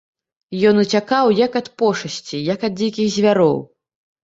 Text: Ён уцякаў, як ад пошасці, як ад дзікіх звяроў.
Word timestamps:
Ён 0.69 0.79
уцякаў, 0.83 1.25
як 1.45 1.59
ад 1.61 1.69
пошасці, 1.83 2.41
як 2.53 2.59
ад 2.71 2.79
дзікіх 2.83 3.15
звяроў. 3.19 3.57